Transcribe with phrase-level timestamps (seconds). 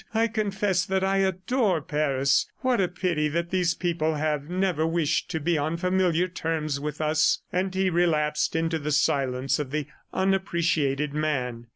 [0.15, 2.47] "I confess that I adore Paris....
[2.61, 7.01] What a pity that these people have never wished to be on familiar terms with
[7.01, 7.43] us!"...
[7.53, 11.67] And he relapsed into the silence of the unappreciated man.